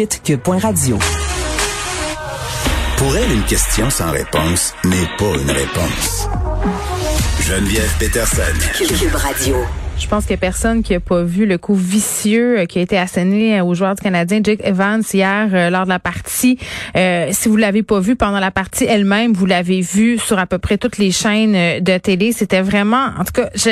Radio. 0.00 0.96
Pour 2.98 3.16
elle, 3.16 3.32
une 3.32 3.42
question 3.42 3.90
sans 3.90 4.12
réponse 4.12 4.72
n'est 4.84 5.08
pas 5.18 5.36
une 5.42 5.50
réponse. 5.50 6.28
Geneviève 7.40 7.92
Peterson. 7.98 8.42
Cube 8.76 9.14
Radio. 9.16 9.56
Je 9.98 10.06
pense 10.06 10.26
qu'il 10.26 10.34
n'y 10.34 10.38
a 10.38 10.40
personne 10.40 10.84
qui 10.84 10.92
n'a 10.92 11.00
pas 11.00 11.24
vu 11.24 11.46
le 11.46 11.58
coup 11.58 11.74
vicieux 11.74 12.60
euh, 12.60 12.66
qui 12.66 12.78
a 12.78 12.82
été 12.82 12.96
asséné 12.96 13.60
au 13.60 13.74
joueur 13.74 13.96
du 13.96 14.02
Canadien 14.02 14.38
Jake 14.40 14.60
Evans 14.62 15.02
hier 15.12 15.48
euh, 15.52 15.68
lors 15.68 15.82
de 15.82 15.88
la 15.88 15.98
partie. 15.98 16.60
Euh, 16.96 17.30
si 17.32 17.48
vous 17.48 17.56
l'avez 17.56 17.82
pas 17.82 17.98
vu 17.98 18.14
pendant 18.14 18.38
la 18.38 18.52
partie 18.52 18.84
elle-même, 18.84 19.32
vous 19.32 19.46
l'avez 19.46 19.80
vu 19.80 20.16
sur 20.16 20.38
à 20.38 20.46
peu 20.46 20.58
près 20.58 20.78
toutes 20.78 20.98
les 20.98 21.10
chaînes 21.10 21.82
de 21.82 21.98
télé. 21.98 22.30
C'était 22.30 22.62
vraiment, 22.62 23.08
en 23.18 23.24
tout 23.24 23.32
cas, 23.32 23.50
je 23.56 23.70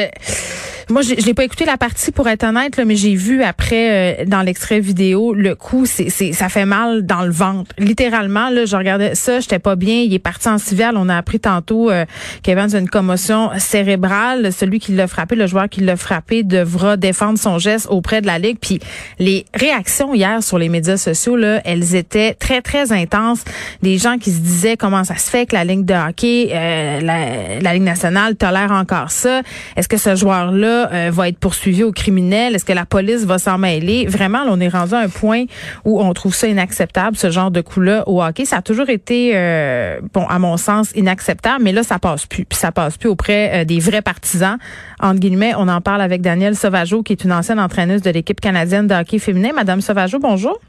moi, 0.89 1.03
je 1.03 1.15
l'ai 1.15 1.35
pas 1.35 1.45
écouté 1.45 1.65
la 1.65 1.77
partie 1.77 2.13
pour 2.13 2.29
être 2.29 2.45
honnête, 2.45 2.77
là, 2.77 2.85
mais 2.85 2.97
j'ai 2.97 3.15
vu 3.15 3.43
après 3.43 4.21
euh, 4.23 4.25
dans 4.27 4.43
l'extrait 4.43 4.81
vidéo 4.81 5.35
le 5.35 5.55
coup, 5.55 5.85
c'est, 5.85 6.11
c'est, 6.11 6.33
ça 6.33 6.49
fait 6.49 6.67
mal 6.67 7.05
dans 7.05 7.23
le 7.23 7.31
ventre. 7.31 7.73
Littéralement, 7.79 8.51
là, 8.51 8.67
je 8.67 8.77
regardais 8.77 9.15
ça, 9.15 9.41
j'étais 9.41 9.59
pas 9.59 9.77
bien. 9.77 9.97
Il 9.97 10.15
est 10.15 10.21
parti 10.21 10.49
en 10.49 10.59
civil. 10.59 10.93
On 10.95 11.09
a 11.09 11.17
appris 11.17 11.41
tantôt 11.41 11.91
euh, 11.91 12.05
qu'Evans 12.43 12.73
a 12.73 12.79
une 12.79 12.89
commotion 12.89 13.51
cérébrale. 13.59 14.53
Celui 14.53 14.79
qui 14.79 14.93
l'a 14.93 15.09
frappé, 15.09 15.35
le 15.35 15.47
joueur 15.47 15.69
qui 15.69 15.81
l'a 15.81 15.97
frappé, 15.97 16.43
devra 16.43 16.97
défendre 16.97 17.39
son 17.39 17.59
geste 17.59 17.89
auprès 17.91 18.21
de 18.21 18.27
la 18.27 18.39
ligue. 18.39 18.59
Puis 18.61 18.81
les 19.19 19.45
réactions 19.55 20.15
hier 20.15 20.43
sur 20.43 20.59
les 20.59 20.69
médias 20.69 20.97
sociaux, 20.97 21.37
là, 21.37 21.61
elles 21.65 21.95
étaient 21.95 22.35
très 22.35 22.63
très 22.63 22.93
intenses. 22.93 23.45
Des 23.83 23.99
gens 23.99 24.19
qui 24.19 24.31
se 24.31 24.41
disaient 24.41 24.77
comment 24.77 25.05
ça 25.05 25.17
se 25.17 25.31
fait 25.31 25.47
que 25.47 25.55
la 25.55 25.65
ligue 25.65 25.85
de 25.85 25.95
hockey, 25.95 26.51
euh, 26.53 27.01
la, 27.01 27.61
la 27.61 27.75
ligue 27.75 27.83
nationale 27.83 28.37
tolère 28.37 28.71
encore 28.71 29.11
ça. 29.11 29.43
Est-ce 29.77 29.89
que 29.89 29.97
ce 29.97 30.15
euh, 30.93 31.11
va 31.13 31.29
être 31.29 31.39
poursuivi 31.39 31.83
au 31.83 31.93
criminel? 31.93 32.55
Est-ce 32.55 32.65
que 32.65 32.73
la 32.73 32.87
police 32.87 33.25
va 33.25 33.39
s'en 33.39 33.59
mêler? 33.59 34.07
Vraiment, 34.07 34.45
on 34.49 34.61
est 34.61 34.69
rendu 34.69 34.95
à 34.95 34.99
un 34.99 35.09
point 35.09 35.45
où 35.85 36.01
on 36.01 36.13
trouve 36.13 36.35
ça 36.35 36.47
inacceptable, 36.47 37.17
ce 37.17 37.31
genre 37.31 37.51
de 37.51 37.61
coup-là 37.61 38.05
au 38.07 38.23
hockey. 38.23 38.45
Ça 38.45 38.59
a 38.59 38.63
toujours 38.63 38.89
été, 38.89 39.33
euh, 39.35 40.01
bon, 40.13 40.27
à 40.27 40.39
mon 40.39 40.57
sens, 40.57 40.91
inacceptable, 40.95 41.63
mais 41.65 41.73
là, 41.73 41.83
ça 41.83 41.99
passe 41.99 42.27
plus. 42.27 42.45
Puis 42.45 42.59
ça 42.59 42.73
passe 42.73 42.97
plus 42.97 43.09
auprès 43.09 43.63
euh, 43.63 43.65
des 43.65 43.79
vrais 43.79 44.03
partisans. 44.03 44.59
Entre 45.01 45.21
guillemets, 45.21 45.55
on 45.57 45.69
en 45.69 45.81
parle 45.81 46.01
avec 46.03 46.21
Danielle 46.23 46.57
Sauvageau, 46.57 47.03
qui 47.03 47.13
est 47.13 47.25
une 47.25 47.33
ancienne 47.33 47.61
entraîneuse 47.61 48.03
de 48.03 48.11
l'équipe 48.11 48.41
canadienne 48.41 48.87
de 48.87 48.95
hockey 48.95 49.19
féminin. 49.19 49.51
Madame 49.55 49.81
Sauvageau, 49.81 50.19
bonjour. 50.19 50.61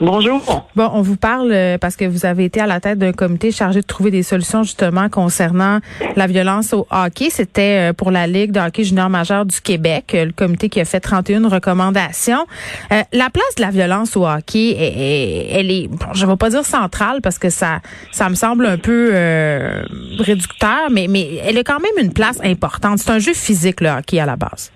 Bonjour. 0.00 0.66
Bon, 0.74 0.90
on 0.94 1.02
vous 1.02 1.16
parle 1.16 1.52
euh, 1.52 1.78
parce 1.78 1.96
que 1.96 2.04
vous 2.04 2.24
avez 2.24 2.46
été 2.46 2.60
à 2.60 2.66
la 2.66 2.80
tête 2.80 2.98
d'un 2.98 3.12
comité 3.12 3.52
chargé 3.52 3.82
de 3.82 3.86
trouver 3.86 4.10
des 4.10 4.22
solutions 4.22 4.62
justement 4.62 5.08
concernant 5.08 5.80
la 6.16 6.26
violence 6.26 6.72
au 6.72 6.86
hockey. 6.90 7.28
C'était 7.30 7.90
euh, 7.90 7.92
pour 7.92 8.10
la 8.10 8.26
Ligue 8.26 8.52
de 8.52 8.60
hockey 8.60 8.84
junior 8.84 9.10
majeur 9.10 9.44
du 9.44 9.60
Québec, 9.60 10.12
euh, 10.14 10.24
le 10.24 10.32
comité 10.32 10.68
qui 10.70 10.80
a 10.80 10.84
fait 10.84 10.98
31 10.98 11.48
recommandations. 11.48 12.46
la 12.90 13.30
place 13.30 13.54
de 13.56 13.62
la 13.62 13.70
violence 13.70 14.16
au 14.16 14.26
hockey, 14.26 14.74
elle 15.50 15.70
est, 15.70 15.90
je 16.14 16.24
ne 16.24 16.30
vais 16.30 16.36
pas 16.36 16.50
dire 16.50 16.64
centrale 16.64 17.20
parce 17.22 17.38
que 17.38 17.50
ça, 17.50 17.80
ça 18.12 18.28
me 18.28 18.34
semble 18.34 18.66
un 18.66 18.78
peu 18.78 19.12
réducteur, 20.18 20.90
mais, 20.90 21.06
mais 21.08 21.36
elle 21.44 21.58
a 21.58 21.64
quand 21.64 21.80
même 21.80 22.04
une 22.04 22.12
place 22.12 22.38
importante. 22.42 22.98
C'est 22.98 23.10
un 23.10 23.18
jeu 23.18 23.34
physique, 23.34 23.80
le 23.80 23.90
hockey, 23.90 24.18
à 24.18 24.26
la 24.26 24.36
base. 24.36 24.72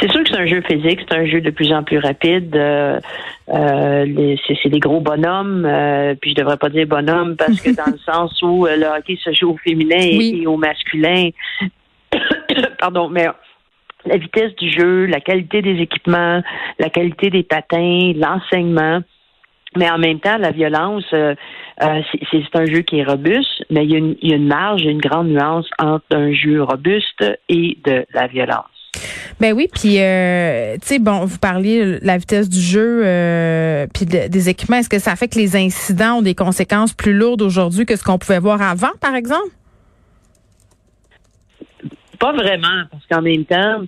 C'est 0.00 0.10
sûr 0.12 0.22
que 0.22 0.30
c'est 0.30 0.38
un 0.38 0.46
jeu 0.46 0.60
physique, 0.62 1.00
c'est 1.08 1.16
un 1.16 1.26
jeu 1.26 1.40
de 1.40 1.50
plus 1.50 1.72
en 1.72 1.82
plus 1.82 1.98
rapide. 1.98 2.54
Euh, 2.54 3.00
euh 3.48 4.36
c'est 4.62 4.68
des 4.68 4.78
gros 4.78 5.00
bonhommes, 5.00 5.64
euh, 5.64 6.14
puis 6.20 6.30
je 6.30 6.36
devrais 6.36 6.56
pas 6.56 6.68
dire 6.68 6.86
bonhomme 6.86 7.36
parce 7.36 7.60
que 7.60 7.74
dans 7.74 7.90
le 7.90 7.98
sens 8.06 8.40
où 8.42 8.66
le 8.66 8.86
hockey 8.86 9.18
se 9.22 9.32
joue 9.32 9.50
au 9.50 9.56
féminin 9.56 9.96
et, 9.98 10.46
au 10.46 10.56
masculin. 10.56 11.30
Pardon, 12.78 13.08
mais 13.08 13.26
la 14.04 14.16
vitesse 14.16 14.54
du 14.56 14.70
jeu, 14.70 15.06
la 15.06 15.20
qualité 15.20 15.62
des 15.62 15.80
équipements, 15.80 16.42
la 16.78 16.90
qualité 16.90 17.30
des 17.30 17.42
patins, 17.42 18.12
l'enseignement. 18.14 19.00
Mais 19.76 19.90
en 19.90 19.98
même 19.98 20.18
temps, 20.20 20.38
la 20.38 20.50
violence, 20.50 21.04
euh, 21.12 21.34
c'est 21.78 22.56
un 22.56 22.64
jeu 22.64 22.80
qui 22.80 23.00
est 23.00 23.04
robuste, 23.04 23.64
mais 23.68 23.84
il 23.84 23.90
y, 23.90 23.94
a 23.94 23.98
une, 23.98 24.16
il 24.22 24.30
y 24.30 24.32
a 24.32 24.36
une 24.36 24.48
marge, 24.48 24.82
une 24.82 25.00
grande 25.00 25.28
nuance 25.28 25.68
entre 25.78 26.06
un 26.12 26.32
jeu 26.32 26.62
robuste 26.62 27.24
et 27.48 27.76
de 27.84 28.06
la 28.14 28.28
violence. 28.28 28.77
Ben 29.40 29.52
oui, 29.52 29.68
puis 29.72 30.00
euh, 30.00 30.74
tu 30.80 30.86
sais, 30.86 30.98
bon, 30.98 31.24
vous 31.24 31.38
parliez 31.38 31.84
de 31.84 31.98
la 32.02 32.18
vitesse 32.18 32.48
du 32.48 32.60
jeu, 32.60 33.02
euh, 33.04 33.86
puis 33.94 34.04
des 34.04 34.48
équipements. 34.48 34.78
Est-ce 34.78 34.88
que 34.88 34.98
ça 34.98 35.14
fait 35.14 35.28
que 35.28 35.38
les 35.38 35.54
incidents 35.54 36.16
ont 36.16 36.22
des 36.22 36.34
conséquences 36.34 36.92
plus 36.92 37.12
lourdes 37.12 37.42
aujourd'hui 37.42 37.86
que 37.86 37.94
ce 37.94 38.02
qu'on 38.02 38.18
pouvait 38.18 38.40
voir 38.40 38.60
avant, 38.60 38.90
par 39.00 39.14
exemple? 39.14 39.48
Pas 42.18 42.32
vraiment, 42.32 42.82
parce 42.90 43.06
qu'en 43.08 43.22
même 43.22 43.44
temps, 43.44 43.82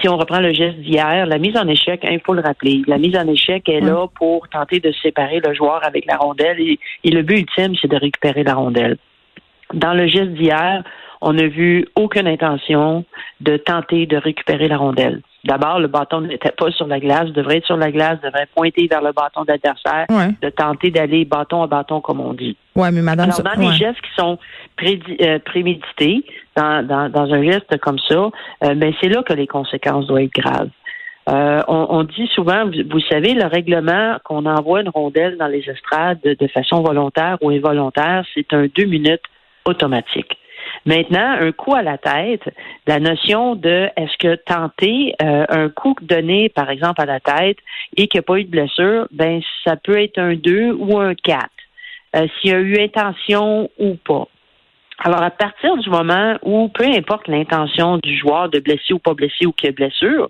si 0.00 0.08
on 0.08 0.16
reprend 0.16 0.40
le 0.40 0.52
geste 0.52 0.78
d'hier, 0.78 1.26
la 1.26 1.38
mise 1.38 1.56
en 1.56 1.68
échec, 1.68 2.00
il 2.10 2.20
faut 2.24 2.34
le 2.34 2.40
rappeler, 2.40 2.82
la 2.88 2.98
mise 2.98 3.16
en 3.16 3.28
échec 3.28 3.68
est 3.68 3.80
là 3.80 4.08
pour 4.16 4.48
tenter 4.48 4.80
de 4.80 4.92
séparer 5.00 5.40
le 5.40 5.54
joueur 5.54 5.86
avec 5.86 6.06
la 6.06 6.16
rondelle 6.16 6.58
et 6.58 7.10
le 7.10 7.22
but 7.22 7.38
ultime, 7.38 7.76
c'est 7.80 7.88
de 7.88 7.96
récupérer 7.96 8.42
la 8.42 8.54
rondelle. 8.54 8.96
Dans 9.74 9.94
le 9.94 10.08
geste 10.08 10.32
d'hier, 10.32 10.82
on 11.22 11.32
n'a 11.32 11.46
vu 11.46 11.86
aucune 11.96 12.26
intention 12.26 13.04
de 13.40 13.56
tenter 13.56 14.06
de 14.06 14.16
récupérer 14.16 14.68
la 14.68 14.76
rondelle. 14.76 15.22
D'abord, 15.44 15.80
le 15.80 15.88
bâton 15.88 16.20
n'était 16.20 16.50
pas 16.50 16.70
sur 16.70 16.86
la 16.86 17.00
glace, 17.00 17.30
devrait 17.30 17.58
être 17.58 17.66
sur 17.66 17.76
la 17.76 17.90
glace, 17.90 18.20
devrait 18.22 18.46
pointer 18.54 18.86
vers 18.88 19.02
le 19.02 19.12
bâton 19.12 19.44
d'adversaire, 19.44 20.06
de 20.08 20.50
tenter 20.50 20.90
d'aller 20.90 21.24
bâton 21.24 21.62
à 21.62 21.66
bâton, 21.66 22.00
comme 22.00 22.20
on 22.20 22.32
dit. 22.32 22.56
Ouais, 22.76 22.90
mais 22.92 23.02
madame, 23.02 23.30
Alors, 23.30 23.54
dans 23.54 23.60
les 23.60 23.72
gestes 23.72 24.00
qui 24.00 24.14
sont 24.16 24.38
euh, 24.82 25.38
prémédités, 25.44 26.24
dans, 26.56 26.86
dans, 26.86 27.32
un 27.32 27.42
geste 27.42 27.76
comme 27.78 27.98
ça, 28.08 28.30
euh, 28.64 28.74
ben, 28.74 28.92
c'est 29.00 29.08
là 29.08 29.22
que 29.22 29.32
les 29.32 29.46
conséquences 29.46 30.06
doivent 30.06 30.22
être 30.22 30.32
graves. 30.32 30.70
Euh, 31.28 31.62
on, 31.68 32.02
dit 32.02 32.28
souvent, 32.34 32.64
vous, 32.66 33.00
savez, 33.08 33.34
le 33.34 33.46
règlement 33.46 34.16
qu'on 34.24 34.44
envoie 34.44 34.80
une 34.80 34.88
rondelle 34.88 35.36
dans 35.38 35.46
les 35.46 35.64
estrades 35.68 36.18
de 36.22 36.46
façon 36.48 36.82
volontaire 36.82 37.38
ou 37.40 37.50
involontaire, 37.50 38.24
c'est 38.34 38.52
un 38.52 38.66
deux 38.74 38.86
minutes 38.86 39.22
automatique. 39.64 40.36
Maintenant, 40.84 41.36
un 41.40 41.52
coup 41.52 41.74
à 41.74 41.82
la 41.82 41.96
tête, 41.96 42.42
la 42.86 42.98
notion 42.98 43.54
de 43.54 43.88
est-ce 43.96 44.16
que 44.18 44.34
tenter 44.34 45.14
euh, 45.22 45.44
un 45.48 45.68
coup 45.68 45.94
donné, 46.02 46.48
par 46.48 46.70
exemple, 46.70 47.00
à 47.00 47.06
la 47.06 47.20
tête 47.20 47.58
et 47.96 48.08
qu'il 48.08 48.18
n'y 48.18 48.24
a 48.24 48.26
pas 48.26 48.38
eu 48.38 48.44
de 48.44 48.50
blessure, 48.50 49.06
ben 49.12 49.40
ça 49.64 49.76
peut 49.76 50.00
être 50.00 50.18
un 50.18 50.34
2 50.34 50.72
ou 50.72 50.98
un 50.98 51.14
4. 51.14 51.48
Euh, 52.14 52.26
s'il 52.40 52.50
y 52.50 52.54
a 52.54 52.58
eu 52.58 52.80
intention 52.80 53.70
ou 53.78 53.94
pas. 53.94 54.26
Alors, 54.98 55.22
à 55.22 55.30
partir 55.30 55.76
du 55.76 55.88
moment 55.88 56.36
où, 56.42 56.68
peu 56.68 56.84
importe 56.84 57.28
l'intention 57.28 57.98
du 57.98 58.16
joueur 58.16 58.48
de 58.48 58.60
blesser 58.60 58.92
ou 58.92 58.98
pas 58.98 59.14
blesser 59.14 59.46
ou 59.46 59.52
qu'il 59.52 59.68
y 59.68 59.70
ait 59.70 59.72
blessure, 59.72 60.28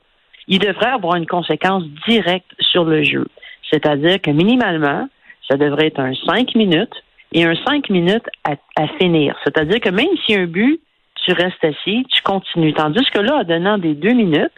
il 0.49 0.59
devrait 0.59 0.91
avoir 0.91 1.17
une 1.17 1.27
conséquence 1.27 1.84
directe 2.07 2.51
sur 2.61 2.84
le 2.84 3.03
jeu. 3.03 3.27
C'est-à-dire 3.71 4.21
que 4.21 4.31
minimalement, 4.31 5.09
ça 5.49 5.57
devrait 5.57 5.87
être 5.89 6.01
un 6.01 6.15
5 6.15 6.55
minutes 6.55 6.95
et 7.32 7.44
un 7.44 7.54
cinq 7.66 7.88
minutes 7.91 8.26
à, 8.44 8.88
finir. 9.00 9.37
C'est-à-dire 9.44 9.81
que 9.81 9.91
même 9.91 10.09
s'il 10.25 10.37
y 10.37 10.38
a 10.38 10.43
un 10.43 10.47
but, 10.47 10.81
tu 11.25 11.32
restes 11.32 11.65
assis, 11.65 12.04
tu 12.10 12.22
continues. 12.22 12.75
Tandis 12.75 13.04
que 13.12 13.20
là, 13.20 13.38
en 13.38 13.44
donnant 13.44 13.78
des 13.78 13.94
deux 13.94 14.12
minutes, 14.12 14.53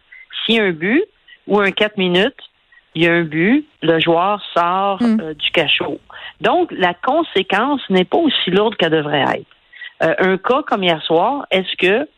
s'il 0.45 0.57
y 0.57 0.61
a 0.61 0.65
un 0.65 0.73
but 0.73 1.05
ou 1.47 1.61
un 1.61 1.71
quatre 1.71 1.99
minutes, 1.99 2.41
il 2.95 3.03
y 3.03 3.09
a 3.09 3.13
un 3.13 3.23
but, 3.23 3.67
le 3.83 4.01
joueur 4.01 4.41
sort 4.55 5.03
hmm. 5.03 5.21
euh, 5.21 5.35
du 5.35 5.51
cachot. 5.51 6.01
Donc, 6.41 6.71
la 6.73 6.95
conséquence 6.95 7.81
n'est 7.91 8.05
pas 8.05 8.19
aussi 8.19 8.51
lourde 8.51 8.77
qu'elle 8.77 8.93
devrait 8.93 9.23
être. 9.23 9.47
Euh, 10.03 10.15
un 10.19 10.39
cas 10.39 10.63
comme 10.67 10.83
hier 10.83 11.03
soir, 11.03 11.47
est-ce 11.51 11.77
que 11.77 12.09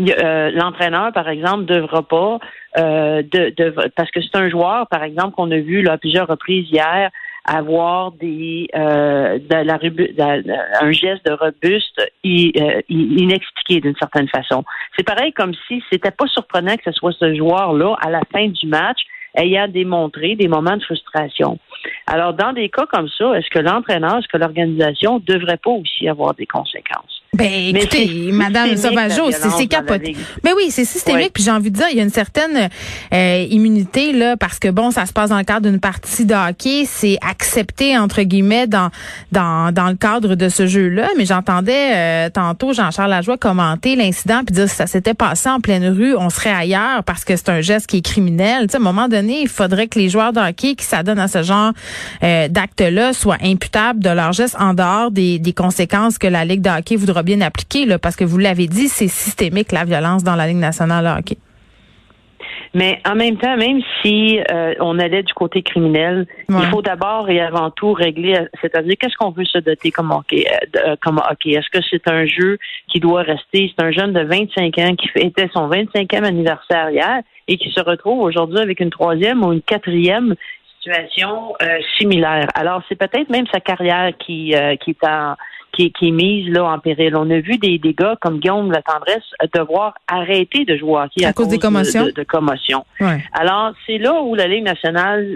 euh, 0.00 0.50
l'entraîneur, 0.52 1.12
par 1.12 1.28
exemple, 1.28 1.66
devra 1.66 2.02
pas, 2.02 2.38
de, 2.76 3.88
parce 3.96 4.10
que 4.10 4.20
c'est 4.20 4.36
un 4.36 4.48
joueur, 4.48 4.88
par 4.88 5.04
exemple, 5.04 5.34
qu'on 5.34 5.50
a 5.50 5.58
vu 5.58 5.82
là, 5.82 5.92
à 5.92 5.98
plusieurs 5.98 6.26
reprises 6.26 6.68
hier, 6.70 7.10
avoir 7.44 8.12
des 8.12 8.68
euh, 8.74 9.38
un 10.80 10.92
geste 10.92 11.26
de 11.26 11.32
robuste 11.32 12.00
euh, 12.00 12.80
inexpliqué 12.88 13.80
d'une 13.80 13.96
certaine 13.96 14.28
façon. 14.28 14.64
C'est 14.96 15.06
pareil 15.06 15.32
comme 15.32 15.52
si 15.68 15.82
c'était 15.90 16.10
pas 16.10 16.26
surprenant 16.26 16.76
que 16.76 16.84
ce 16.86 16.92
soit 16.92 17.12
ce 17.12 17.34
joueur-là 17.34 17.96
à 18.00 18.10
la 18.10 18.20
fin 18.32 18.48
du 18.48 18.66
match 18.66 19.00
ayant 19.36 19.68
démontré 19.68 20.36
des 20.36 20.48
moments 20.48 20.76
de 20.76 20.82
frustration. 20.84 21.58
Alors, 22.06 22.34
dans 22.34 22.52
des 22.52 22.68
cas 22.68 22.86
comme 22.86 23.08
ça, 23.08 23.36
est-ce 23.36 23.50
que 23.50 23.58
l'entraîneur, 23.58 24.18
est-ce 24.18 24.28
que 24.28 24.38
l'organisation 24.38 25.18
devrait 25.18 25.58
pas 25.58 25.70
aussi 25.70 26.08
avoir 26.08 26.34
des 26.34 26.46
conséquences? 26.46 27.23
Ben, 27.34 27.74
écoutez, 27.76 28.30
Madame 28.32 28.76
Sauvageau, 28.76 29.30
c'est 29.30 29.66
capoté. 29.66 30.16
Mais 30.44 30.52
oui, 30.52 30.68
c'est 30.70 30.84
systémique. 30.84 31.32
Puis 31.32 31.42
j'ai 31.42 31.50
envie 31.50 31.70
de 31.70 31.76
dire, 31.76 31.86
il 31.90 31.96
y 31.96 32.00
a 32.00 32.04
une 32.04 32.10
certaine 32.10 32.68
euh, 33.12 33.46
immunité 33.50 34.12
là, 34.12 34.36
parce 34.36 34.58
que 34.58 34.68
bon, 34.68 34.90
ça 34.90 35.04
se 35.06 35.12
passe 35.12 35.30
dans 35.30 35.38
le 35.38 35.44
cadre 35.44 35.68
d'une 35.68 35.80
partie 35.80 36.24
de 36.24 36.34
hockey, 36.34 36.84
c'est 36.86 37.18
accepté 37.28 37.98
entre 37.98 38.22
guillemets 38.22 38.66
dans 38.66 38.90
dans 39.32 39.72
dans 39.72 39.88
le 39.88 39.96
cadre 39.96 40.36
de 40.36 40.48
ce 40.48 40.66
jeu-là. 40.66 41.08
Mais 41.16 41.26
j'entendais 41.26 41.92
euh, 41.94 42.30
tantôt 42.30 42.72
Jean-Charles 42.72 43.10
Lajoie 43.10 43.36
commenter 43.36 43.96
l'incident 43.96 44.42
puis 44.46 44.54
dire 44.54 44.68
si 44.68 44.76
ça 44.76 44.86
s'était 44.86 45.14
passé 45.14 45.48
en 45.48 45.60
pleine 45.60 45.86
rue, 45.88 46.14
on 46.16 46.30
serait 46.30 46.54
ailleurs 46.54 47.02
parce 47.04 47.24
que 47.24 47.36
c'est 47.36 47.48
un 47.48 47.60
geste 47.60 47.88
qui 47.88 47.98
est 47.98 48.04
criminel. 48.04 48.66
Tu 48.66 48.72
sais, 48.72 48.76
à 48.76 48.80
un 48.80 48.82
moment 48.84 49.08
donné, 49.08 49.40
il 49.42 49.48
faudrait 49.48 49.88
que 49.88 49.98
les 49.98 50.08
joueurs 50.08 50.32
de 50.32 50.40
hockey 50.40 50.76
qui 50.76 50.84
s'adonnent 50.84 51.18
à 51.18 51.28
ce 51.28 51.42
genre 51.42 51.72
euh, 52.22 52.48
d'actes-là 52.48 53.12
soient 53.12 53.38
imputables 53.42 54.00
de 54.00 54.10
leur 54.10 54.32
geste 54.32 54.56
en 54.60 54.74
dehors 54.74 55.10
des, 55.10 55.40
des 55.40 55.52
conséquences 55.52 56.18
que 56.18 56.28
la 56.28 56.44
Ligue 56.44 56.60
de 56.60 56.70
hockey 56.70 56.96
voudra 56.96 57.23
bien 57.24 57.40
appliqué, 57.40 57.86
là, 57.86 57.98
parce 57.98 58.16
que 58.16 58.24
vous 58.24 58.38
l'avez 58.38 58.66
dit, 58.66 58.88
c'est 58.88 59.08
systémique 59.08 59.72
la 59.72 59.84
violence 59.84 60.22
dans 60.22 60.36
la 60.36 60.46
Ligue 60.46 60.58
nationale 60.58 61.04
de 61.04 61.18
hockey. 61.18 61.36
Mais 62.74 63.00
en 63.08 63.14
même 63.14 63.36
temps, 63.36 63.56
même 63.56 63.80
si 64.02 64.40
euh, 64.50 64.74
on 64.80 64.98
allait 64.98 65.22
du 65.22 65.32
côté 65.32 65.62
criminel, 65.62 66.26
il 66.48 66.66
faut 66.72 66.82
d'abord 66.82 67.30
et 67.30 67.40
avant 67.40 67.70
tout 67.70 67.92
régler, 67.92 68.36
c'est-à-dire 68.60 68.96
qu'est-ce 68.98 69.16
qu'on 69.16 69.30
veut 69.30 69.44
se 69.44 69.58
doter 69.58 69.92
comme 69.92 70.10
hockey, 70.10 70.44
euh, 70.84 70.96
comme 71.00 71.20
hockey? 71.30 71.50
Est-ce 71.50 71.70
que 71.70 71.84
c'est 71.88 72.08
un 72.08 72.26
jeu 72.26 72.58
qui 72.88 72.98
doit 72.98 73.22
rester? 73.22 73.72
C'est 73.76 73.84
un 73.84 73.92
jeune 73.92 74.12
de 74.12 74.22
25 74.22 74.76
ans 74.78 74.94
qui 74.96 75.06
fêtait 75.08 75.48
son 75.52 75.68
25e 75.68 76.24
anniversaire 76.24 76.90
hier 76.90 77.20
et 77.46 77.56
qui 77.56 77.70
se 77.70 77.80
retrouve 77.80 78.20
aujourd'hui 78.20 78.58
avec 78.58 78.80
une 78.80 78.90
troisième 78.90 79.44
ou 79.44 79.52
une 79.52 79.62
quatrième 79.62 80.34
situation 80.80 81.54
euh, 81.62 81.78
similaire. 81.96 82.48
Alors 82.54 82.82
c'est 82.88 82.96
peut-être 82.96 83.30
même 83.30 83.46
sa 83.52 83.60
carrière 83.60 84.10
qui 84.18 84.52
qui 84.80 84.90
est 84.90 85.06
en 85.06 85.36
qui, 85.74 85.92
qui, 85.92 86.08
est 86.08 86.10
mise 86.10 86.48
là 86.50 86.64
en 86.64 86.78
péril. 86.78 87.16
On 87.16 87.28
a 87.30 87.40
vu 87.40 87.58
des, 87.58 87.78
des 87.78 87.94
gars 87.94 88.16
comme 88.20 88.38
Guillaume 88.38 88.70
La 88.70 88.82
Tendresse 88.82 89.24
devoir 89.54 89.94
arrêter 90.06 90.64
de 90.64 90.76
jouer 90.76 91.02
hockey 91.02 91.24
à, 91.24 91.32
cause, 91.32 91.48
des 91.48 91.58
commotions? 91.58 92.06
De, 92.14 92.22
commotion. 92.24 92.84
Alors 93.32 93.72
c'est 93.86 93.98
là 93.98 94.22
où 94.22 94.34
la 94.34 94.46
Ligue 94.46 94.64
nationale 94.64 95.26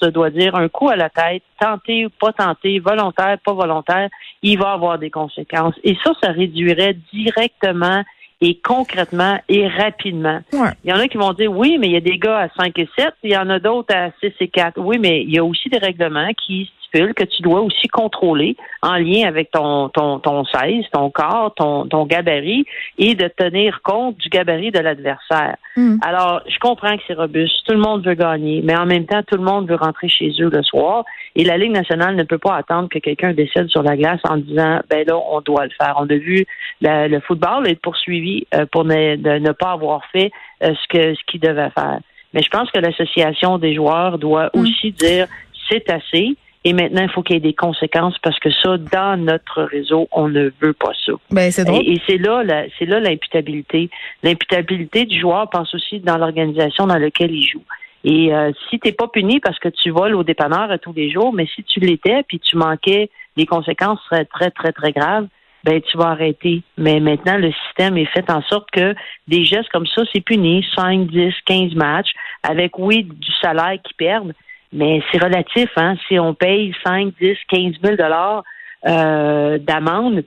se 0.00 0.06
doit 0.06 0.30
dire 0.30 0.54
un 0.54 0.68
coup 0.68 0.88
à 0.88 0.96
la 0.96 1.10
tête, 1.10 1.42
tenter 1.60 2.06
ou 2.06 2.10
pas 2.10 2.32
tenter, 2.32 2.78
volontaire, 2.78 3.38
pas 3.44 3.52
volontaire, 3.52 4.08
il 4.42 4.58
va 4.58 4.72
avoir 4.72 4.98
des 4.98 5.10
conséquences. 5.10 5.74
Et 5.84 5.96
ça, 6.02 6.12
ça 6.22 6.32
réduirait 6.32 6.96
directement 7.12 8.02
et 8.40 8.58
concrètement 8.62 9.38
et 9.48 9.66
rapidement. 9.66 10.40
Il 10.52 10.90
y 10.90 10.92
en 10.92 10.98
a 10.98 11.08
qui 11.08 11.16
vont 11.16 11.32
dire 11.32 11.50
oui, 11.50 11.78
mais 11.78 11.86
il 11.88 11.92
y 11.92 11.96
a 11.96 12.00
des 12.00 12.18
gars 12.18 12.40
à 12.40 12.48
5 12.56 12.78
et 12.78 12.88
7, 12.98 13.14
il 13.22 13.32
y 13.32 13.36
en 13.36 13.48
a 13.48 13.58
d'autres 13.58 13.94
à 13.94 14.10
6 14.20 14.32
et 14.40 14.48
4. 14.48 14.78
Oui, 14.78 14.98
mais 14.98 15.22
il 15.22 15.30
y 15.30 15.38
a 15.38 15.44
aussi 15.44 15.68
des 15.68 15.78
règlements 15.78 16.30
qui 16.46 16.70
que 17.14 17.24
tu 17.24 17.42
dois 17.42 17.60
aussi 17.60 17.88
contrôler 17.88 18.56
en 18.82 18.96
lien 18.96 19.26
avec 19.26 19.50
ton, 19.50 19.88
ton, 19.88 20.18
ton 20.18 20.44
16, 20.44 20.84
ton 20.92 21.10
corps, 21.10 21.54
ton, 21.54 21.86
ton 21.86 22.06
gabarit 22.06 22.64
et 22.98 23.14
de 23.14 23.28
tenir 23.28 23.80
compte 23.82 24.16
du 24.18 24.28
gabarit 24.28 24.70
de 24.70 24.78
l'adversaire. 24.78 25.56
Hmm. 25.76 25.96
Alors, 26.02 26.42
je 26.48 26.58
comprends 26.58 26.96
que 26.96 27.02
c'est 27.06 27.14
robuste. 27.14 27.66
Tout 27.66 27.74
le 27.74 27.80
monde 27.80 28.04
veut 28.04 28.14
gagner, 28.14 28.62
mais 28.64 28.76
en 28.76 28.86
même 28.86 29.06
temps, 29.06 29.22
tout 29.26 29.36
le 29.36 29.44
monde 29.44 29.68
veut 29.68 29.76
rentrer 29.76 30.08
chez 30.08 30.32
eux 30.40 30.50
le 30.50 30.62
soir. 30.62 31.04
Et 31.34 31.44
la 31.44 31.58
Ligue 31.58 31.72
nationale 31.72 32.16
ne 32.16 32.22
peut 32.22 32.38
pas 32.38 32.56
attendre 32.56 32.88
que 32.88 32.98
quelqu'un 32.98 33.32
décède 33.32 33.68
sur 33.68 33.82
la 33.82 33.96
glace 33.96 34.20
en 34.28 34.38
disant, 34.38 34.80
ben 34.88 35.04
là, 35.06 35.16
on 35.16 35.40
doit 35.40 35.64
le 35.64 35.72
faire. 35.78 35.96
On 35.98 36.08
a 36.08 36.16
vu 36.16 36.46
le 36.80 37.20
football 37.20 37.68
être 37.68 37.80
poursuivi 37.80 38.46
euh, 38.54 38.66
pour 38.70 38.84
ne, 38.84 39.16
ne 39.16 39.52
pas 39.52 39.72
avoir 39.72 40.04
fait 40.12 40.30
euh, 40.62 40.72
ce 40.74 40.88
que 40.88 41.14
ce 41.14 41.20
qu'il 41.26 41.40
devait 41.40 41.70
faire. 41.70 42.00
Mais 42.32 42.42
je 42.42 42.50
pense 42.50 42.70
que 42.70 42.78
l'association 42.78 43.58
des 43.58 43.74
joueurs 43.74 44.18
doit 44.18 44.50
hmm. 44.54 44.60
aussi 44.60 44.92
dire, 44.92 45.26
c'est 45.70 45.90
assez. 45.90 46.36
Et 46.66 46.72
maintenant, 46.72 47.02
il 47.02 47.08
faut 47.10 47.22
qu'il 47.22 47.34
y 47.34 47.36
ait 47.36 47.40
des 47.40 47.54
conséquences 47.54 48.18
parce 48.24 48.40
que 48.40 48.50
ça, 48.50 48.76
dans 48.76 49.16
notre 49.16 49.62
réseau, 49.62 50.08
on 50.10 50.28
ne 50.28 50.50
veut 50.60 50.72
pas 50.72 50.90
ça. 51.06 51.12
Ben, 51.30 51.48
c'est 51.52 51.64
drôle. 51.64 51.86
Et, 51.86 52.00
c'est 52.08 52.18
là, 52.18 52.42
c'est 52.76 52.86
là 52.86 52.98
l'imputabilité. 52.98 53.88
L'imputabilité 54.24 55.04
du 55.04 55.16
joueur 55.16 55.48
passe 55.48 55.72
aussi 55.76 56.00
dans 56.00 56.18
l'organisation 56.18 56.88
dans 56.88 56.98
laquelle 56.98 57.30
il 57.30 57.46
joue. 57.46 57.62
Et 58.02 58.34
euh, 58.34 58.50
si 58.68 58.80
tu 58.80 58.88
n'es 58.88 58.92
pas 58.92 59.06
puni 59.06 59.38
parce 59.38 59.60
que 59.60 59.68
tu 59.68 59.90
voles 59.90 60.16
au 60.16 60.24
dépanneur 60.24 60.76
tous 60.82 60.92
les 60.92 61.08
jours, 61.08 61.32
mais 61.32 61.46
si 61.54 61.62
tu 61.62 61.78
l'étais 61.78 62.24
puis 62.26 62.40
tu 62.40 62.56
manquais, 62.56 63.10
les 63.36 63.46
conséquences 63.46 64.00
seraient 64.10 64.24
très, 64.24 64.50
très, 64.50 64.72
très 64.72 64.90
graves. 64.90 65.28
Ben, 65.62 65.80
tu 65.80 65.96
vas 65.96 66.08
arrêter. 66.08 66.62
Mais 66.78 66.98
maintenant, 66.98 67.38
le 67.38 67.52
système 67.66 67.96
est 67.96 68.06
fait 68.06 68.28
en 68.28 68.42
sorte 68.42 68.68
que 68.72 68.92
des 69.28 69.44
gestes 69.44 69.68
comme 69.68 69.86
ça, 69.86 70.02
c'est 70.12 70.20
puni. 70.20 70.66
5, 70.74 71.06
10, 71.06 71.32
15 71.44 71.74
matchs, 71.76 72.10
avec, 72.42 72.76
oui, 72.76 73.04
du 73.04 73.32
salaire 73.40 73.78
qu'ils 73.84 73.96
perdent, 73.96 74.34
mais 74.72 75.02
c'est 75.10 75.22
relatif, 75.22 75.70
hein. 75.76 75.94
Si 76.08 76.18
on 76.18 76.34
paye 76.34 76.74
5, 76.84 77.14
10, 77.20 77.36
15 77.48 77.72
000 77.82 77.96
dollars 77.96 78.42
euh, 78.86 79.58
d'amende 79.58 80.24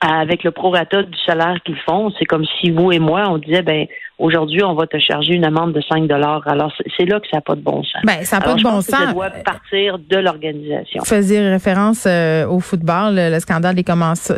avec 0.00 0.44
le 0.44 0.50
prorata 0.50 1.02
du 1.02 1.18
salaire 1.26 1.58
qu'ils 1.64 1.78
font, 1.86 2.10
c'est 2.18 2.24
comme 2.24 2.44
si 2.60 2.70
vous 2.70 2.90
et 2.92 2.98
moi, 2.98 3.24
on 3.28 3.38
disait, 3.38 3.62
ben 3.62 3.86
aujourd'hui, 4.18 4.62
on 4.62 4.74
va 4.74 4.86
te 4.86 4.98
charger 4.98 5.34
une 5.34 5.44
amende 5.44 5.72
de 5.72 5.80
5 5.80 6.06
dollars. 6.06 6.42
Alors, 6.46 6.72
c'est 6.96 7.04
là 7.04 7.20
que 7.20 7.26
ça 7.30 7.38
n'a 7.38 7.40
pas 7.42 7.54
de 7.54 7.60
bon 7.60 7.82
sens. 7.82 8.02
Ben, 8.04 8.24
ça 8.24 8.38
n'a 8.38 8.44
pas 8.44 8.54
de 8.54 8.62
bon 8.62 8.80
sens. 8.80 8.86
ça 8.86 9.12
doit 9.12 9.30
partir 9.30 9.98
de 9.98 10.16
l'organisation. 10.16 11.00
Vous 11.00 11.04
faisiez 11.04 11.46
référence 11.48 12.06
euh, 12.06 12.46
au 12.46 12.60
football, 12.60 13.14
le, 13.14 13.38
scandale 13.40 13.74
des, 13.74 13.84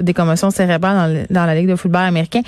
des 0.02 0.14
commotions 0.14 0.50
cérébrales 0.50 1.26
dans, 1.31 1.40
dans 1.40 1.46
la 1.46 1.55
Ligue 1.55 1.70
de 1.70 1.76
football 1.76 2.02
américain 2.02 2.40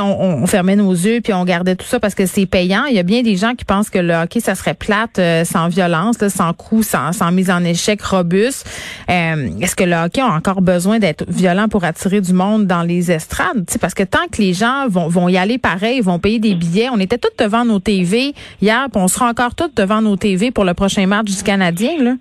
on, 0.00 0.46
fermait 0.46 0.76
nos 0.76 0.92
yeux 0.92 1.20
puis 1.20 1.32
on 1.32 1.44
gardait 1.44 1.76
tout 1.76 1.86
ça 1.86 2.00
parce 2.00 2.14
que 2.14 2.26
c'est 2.26 2.46
payant. 2.46 2.84
Il 2.84 2.94
y 2.94 2.98
a 2.98 3.02
bien 3.02 3.22
des 3.22 3.36
gens 3.36 3.54
qui 3.54 3.64
pensent 3.64 3.90
que 3.90 3.98
le 3.98 4.14
hockey, 4.14 4.40
ça 4.40 4.54
serait 4.54 4.74
plate 4.74 5.18
euh, 5.18 5.44
sans 5.44 5.68
violence, 5.68 6.16
sans 6.28 6.52
coups, 6.52 6.86
sans, 6.86 7.32
mise 7.32 7.50
en 7.50 7.64
échec 7.64 8.02
robuste. 8.02 8.68
Euh, 9.10 9.50
est-ce 9.60 9.76
que 9.76 9.84
le 9.84 9.96
hockey 9.96 10.20
a 10.20 10.26
encore 10.26 10.62
besoin 10.62 10.98
d'être 10.98 11.24
violent 11.28 11.68
pour 11.68 11.84
attirer 11.84 12.20
du 12.20 12.32
monde 12.32 12.66
dans 12.66 12.82
les 12.82 13.10
estrades? 13.10 13.64
parce 13.80 13.94
que 13.94 14.02
tant 14.02 14.26
que 14.30 14.40
les 14.40 14.54
gens 14.54 14.86
vont, 14.88 15.08
vont 15.08 15.28
y 15.28 15.36
aller 15.36 15.58
pareil, 15.58 16.00
vont 16.00 16.18
payer 16.18 16.38
des 16.38 16.54
billets, 16.54 16.88
on 16.90 16.98
était 16.98 17.18
tous 17.18 17.32
devant 17.38 17.64
nos 17.64 17.80
TV 17.80 18.34
hier, 18.60 18.86
puis 18.92 19.02
on 19.02 19.08
sera 19.08 19.28
encore 19.28 19.54
tous 19.54 19.70
devant 19.74 20.02
nos 20.02 20.16
TV 20.16 20.50
pour 20.50 20.64
le 20.64 20.74
prochain 20.74 21.06
match 21.06 21.26
du 21.26 21.42
Canadien. 21.42 22.02
Là. 22.02 22.12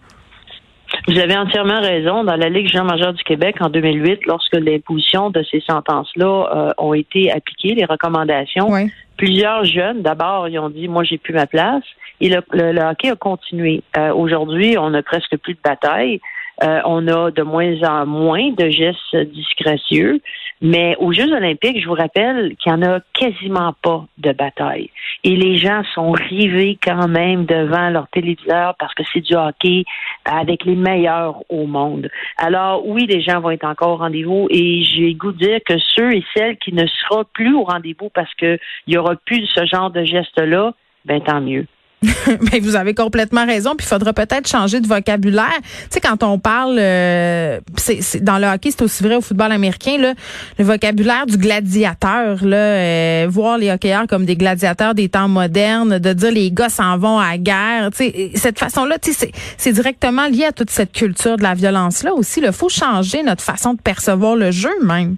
Vous 1.08 1.18
avez 1.18 1.36
entièrement 1.36 1.82
raison. 1.82 2.24
Dans 2.24 2.36
la 2.36 2.50
Ligue 2.50 2.68
jean 2.68 2.84
majeure 2.84 3.14
du 3.14 3.24
Québec 3.24 3.56
en 3.60 3.70
2008, 3.70 4.26
lorsque 4.28 4.56
l'imposition 4.56 5.30
de 5.32 5.44
ces 5.50 5.62
sentences-là 5.62 6.50
euh, 6.56 6.74
ont 6.78 6.94
été 6.94 7.32
appliquées, 7.32 7.74
les 7.74 7.86
recommandations, 7.86 8.70
plusieurs 9.18 9.66
jeunes, 9.66 10.02
d'abord, 10.02 10.48
ils 10.48 10.60
ont 10.60 10.70
dit, 10.70 10.88
moi, 10.88 11.04
j'ai 11.04 11.18
plus 11.18 11.34
ma 11.34 11.48
place. 11.48 11.84
Et 12.20 12.30
le, 12.30 12.82
hockey 12.88 13.10
a 13.10 13.16
continué. 13.16 13.82
Euh, 13.98 14.14
aujourd'hui, 14.14 14.78
on 14.78 14.94
a 14.94 15.02
presque 15.02 15.38
plus 15.38 15.54
de 15.54 15.60
bataille. 15.64 16.22
Euh, 16.64 16.82
on 16.86 17.08
a 17.08 17.32
de 17.32 17.42
moins 17.42 17.82
en 17.84 18.06
moins 18.06 18.52
de 18.52 18.70
gestes 18.70 19.16
disgracieux. 19.34 20.22
Mais 20.62 20.96
aux 21.00 21.12
Jeux 21.12 21.34
olympiques, 21.34 21.82
je 21.82 21.88
vous 21.88 21.96
rappelle 21.96 22.56
qu'il 22.58 22.72
n'y 22.72 22.78
en 22.78 22.88
a 22.88 23.00
quasiment 23.14 23.74
pas 23.82 24.06
de 24.20 24.32
bataille. 24.32 24.92
Et 25.24 25.36
les 25.36 25.58
gens 25.58 25.82
sont 25.96 26.12
rivés 26.12 26.78
quand 26.84 27.08
même 27.08 27.46
devant 27.46 27.90
leur 27.90 28.08
téléviseur 28.10 28.76
parce 28.78 28.94
que 28.94 29.02
c'est 29.12 29.22
du 29.22 29.34
hockey 29.34 29.86
avec 30.24 30.64
les 30.66 30.76
meilleurs 30.76 31.42
au 31.50 31.66
monde. 31.66 32.10
Alors 32.38 32.88
oui, 32.88 33.08
les 33.08 33.22
gens 33.22 33.40
vont 33.40 33.50
être 33.50 33.66
encore 33.66 33.94
au 33.94 33.98
rendez-vous 33.98 34.48
et 34.52 34.84
j'ai 34.84 35.16
goût 35.16 35.32
de 35.32 35.40
dire 35.40 35.60
que 35.66 35.80
ceux 35.96 36.14
et 36.14 36.24
celles 36.36 36.58
qui 36.58 36.74
ne 36.74 36.86
seront 36.86 37.24
plus 37.34 37.56
au 37.56 37.64
rendez-vous 37.64 38.10
parce 38.14 38.34
qu'il 38.36 38.60
y 38.86 38.98
aura 38.98 39.16
plus 39.16 39.48
ce 39.48 39.66
genre 39.66 39.90
de 39.90 40.04
gestes-là, 40.04 40.74
ben 41.06 41.22
tant 41.22 41.42
mieux. 41.42 41.66
Mais 42.04 42.60
vous 42.62 42.76
avez 42.76 42.96
complètement 42.96 43.46
raison. 43.46 43.76
Puis 43.76 43.86
il 43.86 43.90
faudra 43.90 44.14
peut-être 44.14 44.48
changer 44.48 44.80
de 44.80 44.88
vocabulaire. 44.88 45.60
Tu 45.62 45.88
sais, 45.92 46.02
quand 46.02 46.24
on 46.24 46.40
parle, 46.40 46.78
euh, 46.80 47.60
c'est, 47.78 48.24
dans 48.24 48.40
le 48.40 48.48
hockey, 48.48 48.72
c'est 48.72 48.82
aussi 48.82 49.04
vrai 49.04 49.16
au 49.16 49.22
football 49.22 49.52
américain, 49.52 49.98
là, 50.00 50.14
le 50.58 50.66
vocabulaire 50.66 51.28
du 51.28 51.38
gladiateur, 51.38 52.44
là, 52.44 52.58
euh, 52.58 53.28
voir 53.30 53.58
les 53.60 53.72
hockeyeurs 53.72 54.08
comme 54.08 54.26
des 54.26 54.36
gladiateurs 54.36 54.96
des 54.96 55.10
temps 55.10 55.28
modernes, 55.28 56.00
de 56.00 56.14
dire 56.14 56.32
les 56.32 56.52
gars 56.52 56.70
s'en 56.70 56.98
vont 56.98 57.20
à 57.20 57.32
la 57.32 57.38
guerre. 57.38 57.90
Tu 57.92 58.10
sais, 58.10 58.32
cette 58.36 58.58
façon-là, 58.58 58.98
tu 58.98 59.14
sais, 59.14 59.32
c'est, 59.58 59.72
directement 59.72 60.28
lié 60.28 60.46
à 60.46 60.52
toute 60.52 60.70
cette 60.70 60.92
culture 60.92 61.38
de 61.38 61.44
la 61.44 61.54
violence-là 61.54 62.14
aussi. 62.14 62.42
Il 62.44 62.52
faut 62.52 62.70
changer 62.70 63.24
notre 63.24 63.44
façon 63.44 63.74
de 63.74 63.82
percevoir 63.82 64.36
le 64.36 64.52
jeu 64.52 64.74
même. 64.84 65.16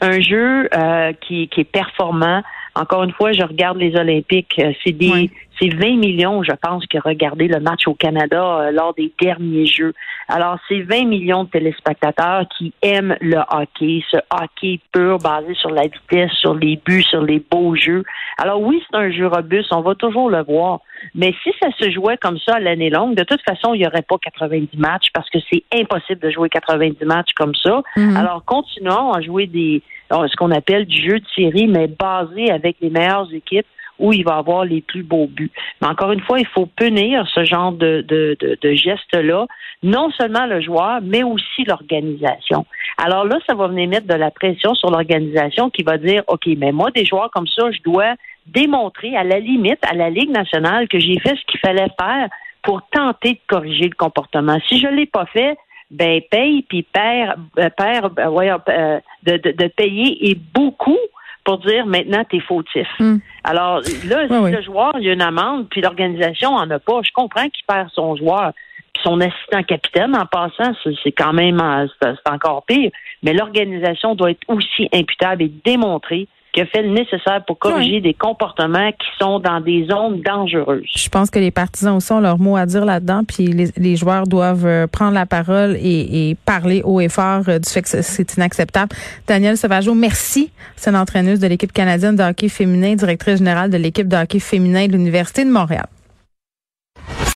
Un 0.00 0.20
jeu 0.20 0.68
euh, 0.72 1.12
qui, 1.20 1.48
qui 1.48 1.60
est 1.62 1.70
performant 1.70 2.42
encore 2.74 3.04
une 3.04 3.12
fois, 3.12 3.32
je 3.32 3.42
regarde 3.42 3.78
les 3.78 3.94
Olympiques. 3.96 4.58
Euh, 4.58 4.72
c'est 4.84 4.92
des, 4.92 5.30
c'est 5.60 5.72
20 5.72 5.96
millions, 5.96 6.42
je 6.42 6.52
pense, 6.60 6.84
qui 6.86 6.98
ont 6.98 7.02
regardé 7.04 7.46
le 7.46 7.60
match 7.60 7.86
au 7.86 7.94
Canada 7.94 8.42
euh, 8.42 8.70
lors 8.72 8.94
des 8.94 9.12
derniers 9.20 9.66
Jeux. 9.66 9.94
Alors, 10.28 10.58
c'est 10.68 10.80
20 10.80 11.04
millions 11.06 11.44
de 11.44 11.50
téléspectateurs 11.50 12.46
qui 12.56 12.72
aiment 12.82 13.16
le 13.20 13.38
hockey, 13.50 14.02
ce 14.10 14.16
hockey 14.30 14.80
pur 14.92 15.18
basé 15.18 15.54
sur 15.54 15.70
la 15.70 15.82
vitesse, 15.82 16.32
sur 16.32 16.54
les 16.54 16.80
buts, 16.84 17.02
sur 17.02 17.22
les 17.22 17.42
beaux 17.50 17.76
jeux. 17.76 18.02
Alors 18.38 18.60
oui, 18.60 18.82
c'est 18.90 18.96
un 18.96 19.10
jeu 19.12 19.26
robuste, 19.26 19.72
on 19.72 19.82
va 19.82 19.94
toujours 19.94 20.28
le 20.28 20.42
voir. 20.42 20.80
Mais 21.14 21.34
si 21.42 21.50
ça 21.62 21.68
se 21.78 21.90
jouait 21.90 22.16
comme 22.16 22.38
ça 22.38 22.56
à 22.56 22.60
l'année 22.60 22.90
longue, 22.90 23.14
de 23.14 23.22
toute 23.22 23.42
façon, 23.42 23.74
il 23.74 23.80
n'y 23.80 23.86
aurait 23.86 24.02
pas 24.02 24.16
90 24.18 24.76
matchs 24.78 25.08
parce 25.12 25.28
que 25.30 25.38
c'est 25.52 25.62
impossible 25.72 26.20
de 26.20 26.30
jouer 26.30 26.48
90 26.48 27.04
matchs 27.04 27.32
comme 27.36 27.54
ça. 27.54 27.82
Mhm. 27.96 28.16
Alors, 28.16 28.44
continuons 28.44 29.12
à 29.12 29.20
jouer 29.20 29.46
des 29.46 29.82
ce 30.10 30.36
qu'on 30.36 30.50
appelle 30.50 30.86
du 30.86 31.02
jeu 31.02 31.20
de 31.20 31.26
série, 31.34 31.66
mais 31.66 31.88
basé 31.88 32.50
avec 32.50 32.76
les 32.80 32.90
meilleures 32.90 33.32
équipes 33.32 33.66
où 33.98 34.12
il 34.12 34.24
va 34.24 34.36
avoir 34.36 34.64
les 34.64 34.80
plus 34.80 35.02
beaux 35.02 35.26
buts. 35.26 35.52
Mais 35.80 35.88
encore 35.88 36.12
une 36.12 36.20
fois, 36.20 36.40
il 36.40 36.46
faut 36.46 36.66
punir 36.66 37.26
ce 37.32 37.44
genre 37.44 37.72
de, 37.72 38.04
de, 38.06 38.36
de, 38.40 38.58
de 38.60 38.72
gestes-là, 38.72 39.46
non 39.82 40.10
seulement 40.10 40.46
le 40.46 40.60
joueur, 40.60 41.00
mais 41.02 41.22
aussi 41.22 41.64
l'organisation. 41.66 42.66
Alors 42.98 43.24
là, 43.24 43.38
ça 43.46 43.54
va 43.54 43.68
venir 43.68 43.88
mettre 43.88 44.06
de 44.06 44.14
la 44.14 44.30
pression 44.30 44.74
sur 44.74 44.90
l'organisation 44.90 45.70
qui 45.70 45.82
va 45.82 45.98
dire, 45.98 46.22
OK, 46.26 46.46
mais 46.58 46.72
moi, 46.72 46.90
des 46.90 47.04
joueurs 47.04 47.30
comme 47.30 47.46
ça, 47.46 47.70
je 47.70 47.82
dois 47.82 48.14
démontrer 48.46 49.16
à 49.16 49.24
la 49.24 49.38
limite 49.38 49.78
à 49.88 49.94
la 49.94 50.10
Ligue 50.10 50.30
nationale 50.30 50.88
que 50.88 50.98
j'ai 50.98 51.18
fait 51.20 51.36
ce 51.36 51.44
qu'il 51.46 51.60
fallait 51.60 51.88
faire 51.98 52.28
pour 52.62 52.82
tenter 52.90 53.32
de 53.34 53.40
corriger 53.46 53.84
le 53.84 53.94
comportement. 53.96 54.58
Si 54.68 54.80
je 54.80 54.86
ne 54.86 54.96
l'ai 54.96 55.06
pas 55.06 55.26
fait, 55.26 55.56
ben 55.90 56.20
paye 56.30 56.62
puis 56.62 56.82
perd, 56.82 57.38
euh, 57.58 57.68
perd 57.70 58.18
euh, 58.18 58.58
euh, 58.68 59.00
de, 59.22 59.36
de, 59.36 59.50
de, 59.52 59.66
payer 59.68 60.30
et 60.30 60.34
beaucoup 60.54 60.98
pour 61.44 61.58
dire 61.58 61.86
maintenant 61.86 62.24
t'es 62.28 62.40
fautif. 62.40 62.88
Hmm. 62.98 63.18
Alors 63.44 63.80
là, 64.06 64.28
si 64.28 64.52
le 64.52 64.62
joueur 64.62 64.92
il 64.98 65.04
y 65.04 65.10
a 65.10 65.12
une 65.12 65.22
amende 65.22 65.68
puis 65.68 65.80
l'organisation 65.80 66.50
en 66.50 66.70
a 66.70 66.78
pas, 66.78 67.00
je 67.02 67.12
comprends 67.12 67.48
qu'il 67.48 67.64
perd 67.66 67.90
son 67.90 68.16
joueur 68.16 68.52
puis 68.92 69.02
son 69.02 69.20
assistant 69.20 69.62
capitaine 69.62 70.16
en 70.16 70.26
passant, 70.26 70.72
c'est 71.02 71.12
quand 71.12 71.32
même 71.32 71.60
c'est 72.00 72.30
encore 72.30 72.64
pire. 72.64 72.90
Mais 73.22 73.32
l'organisation 73.32 74.14
doit 74.14 74.30
être 74.30 74.44
aussi 74.48 74.88
imputable 74.92 75.42
et 75.42 75.52
démontrer 75.64 76.28
qui 76.54 76.60
a 76.60 76.66
fait 76.66 76.82
le 76.82 76.90
nécessaire 76.90 77.44
pour 77.46 77.58
corriger 77.58 78.00
des 78.00 78.14
comportements 78.14 78.90
qui 78.92 79.08
sont 79.18 79.40
dans 79.40 79.60
des 79.60 79.86
zones 79.90 80.22
dangereuses. 80.22 80.88
Je 80.94 81.08
pense 81.08 81.28
que 81.28 81.40
les 81.40 81.50
partisans 81.50 81.96
aussi 81.96 82.12
ont 82.12 82.20
leur 82.20 82.38
mot 82.38 82.56
à 82.56 82.64
dire 82.64 82.84
là-dedans, 82.84 83.22
puis 83.26 83.46
les, 83.48 83.96
joueurs 83.96 84.26
doivent 84.26 84.64
euh, 84.64 84.86
prendre 84.86 85.14
la 85.14 85.26
parole 85.26 85.76
et, 85.76 86.36
parler 86.46 86.82
haut 86.84 87.00
et 87.00 87.08
fort 87.08 87.42
euh, 87.48 87.58
du 87.58 87.68
fait 87.68 87.82
que 87.82 87.88
c'est 87.88 88.36
inacceptable. 88.36 88.94
Daniel 89.26 89.56
Sauvageau, 89.56 89.94
merci. 89.94 90.50
C'est 90.76 90.90
une 90.90 90.96
entraîneuse 90.96 91.40
de 91.40 91.48
l'équipe 91.48 91.72
canadienne 91.72 92.14
de 92.14 92.22
hockey 92.22 92.48
féminin, 92.48 92.94
directrice 92.94 93.38
générale 93.38 93.70
de 93.70 93.76
l'équipe 93.76 94.06
de 94.06 94.16
hockey 94.16 94.38
féminin 94.38 94.86
de 94.86 94.92
l'Université 94.92 95.44
de 95.44 95.50
Montréal. 95.50 95.86